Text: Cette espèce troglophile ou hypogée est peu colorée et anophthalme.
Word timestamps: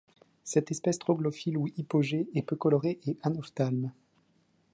Cette 0.43 0.71
espèce 0.71 0.97
troglophile 0.97 1.59
ou 1.59 1.67
hypogée 1.77 2.27
est 2.33 2.41
peu 2.41 2.55
colorée 2.55 2.97
et 3.05 3.19
anophthalme. 3.21 3.91